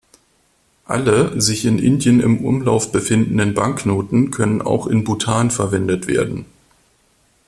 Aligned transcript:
Alle 0.87 1.39
sich 1.39 1.63
in 1.65 1.77
Indien 1.77 2.21
im 2.21 2.43
Umlauf 2.43 2.91
befindenden 2.91 3.53
Banknoten 3.53 4.31
können 4.31 4.63
auch 4.63 4.87
in 4.87 5.03
Bhutan 5.03 5.51
verwendet 5.51 6.07
werden. 6.07 6.45